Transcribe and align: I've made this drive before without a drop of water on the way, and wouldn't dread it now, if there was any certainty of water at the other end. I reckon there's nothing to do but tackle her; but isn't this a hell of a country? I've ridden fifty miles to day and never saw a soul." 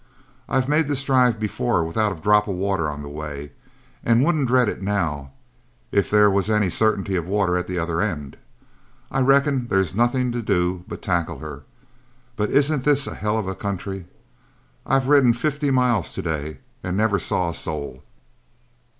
I've 0.49 0.67
made 0.67 0.87
this 0.87 1.03
drive 1.03 1.39
before 1.39 1.83
without 1.85 2.11
a 2.11 2.19
drop 2.19 2.47
of 2.47 2.55
water 2.55 2.89
on 2.89 3.03
the 3.03 3.07
way, 3.07 3.51
and 4.03 4.25
wouldn't 4.25 4.47
dread 4.47 4.67
it 4.67 4.81
now, 4.81 5.29
if 5.91 6.09
there 6.09 6.27
was 6.27 6.49
any 6.49 6.71
certainty 6.71 7.15
of 7.15 7.27
water 7.27 7.55
at 7.55 7.67
the 7.67 7.77
other 7.77 8.01
end. 8.01 8.35
I 9.11 9.19
reckon 9.21 9.67
there's 9.67 9.93
nothing 9.93 10.31
to 10.31 10.41
do 10.41 10.83
but 10.87 11.03
tackle 11.03 11.37
her; 11.37 11.65
but 12.35 12.49
isn't 12.49 12.83
this 12.83 13.05
a 13.05 13.13
hell 13.13 13.37
of 13.37 13.47
a 13.47 13.53
country? 13.53 14.07
I've 14.87 15.07
ridden 15.07 15.33
fifty 15.33 15.69
miles 15.69 16.15
to 16.15 16.23
day 16.23 16.61
and 16.83 16.97
never 16.97 17.19
saw 17.19 17.49
a 17.49 17.53
soul." 17.53 18.03